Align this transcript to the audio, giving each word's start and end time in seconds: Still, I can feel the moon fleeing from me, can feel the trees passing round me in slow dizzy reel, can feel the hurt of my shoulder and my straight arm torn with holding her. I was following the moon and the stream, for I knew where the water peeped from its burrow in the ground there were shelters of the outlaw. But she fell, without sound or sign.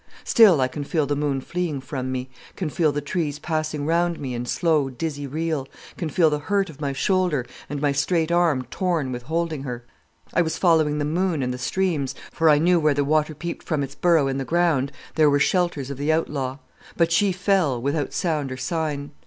Still, 0.23 0.61
I 0.61 0.67
can 0.67 0.83
feel 0.83 1.05
the 1.05 1.15
moon 1.15 1.41
fleeing 1.41 1.79
from 1.79 2.11
me, 2.11 2.31
can 2.55 2.71
feel 2.71 2.91
the 2.91 3.01
trees 3.01 3.37
passing 3.37 3.85
round 3.85 4.19
me 4.19 4.33
in 4.33 4.47
slow 4.47 4.89
dizzy 4.89 5.27
reel, 5.27 5.67
can 5.95 6.09
feel 6.09 6.31
the 6.31 6.39
hurt 6.39 6.71
of 6.71 6.81
my 6.81 6.91
shoulder 6.91 7.45
and 7.69 7.79
my 7.79 7.91
straight 7.91 8.31
arm 8.31 8.63
torn 8.71 9.11
with 9.11 9.21
holding 9.21 9.61
her. 9.61 9.85
I 10.33 10.41
was 10.41 10.57
following 10.57 10.97
the 10.97 11.05
moon 11.05 11.43
and 11.43 11.53
the 11.53 11.59
stream, 11.59 12.07
for 12.31 12.49
I 12.49 12.57
knew 12.57 12.79
where 12.79 12.95
the 12.95 13.05
water 13.05 13.35
peeped 13.35 13.61
from 13.63 13.83
its 13.83 13.93
burrow 13.93 14.25
in 14.27 14.39
the 14.39 14.43
ground 14.43 14.91
there 15.13 15.29
were 15.29 15.39
shelters 15.39 15.91
of 15.91 15.99
the 15.99 16.11
outlaw. 16.11 16.57
But 16.97 17.11
she 17.11 17.31
fell, 17.31 17.79
without 17.79 18.11
sound 18.11 18.51
or 18.51 18.57
sign. 18.57 19.11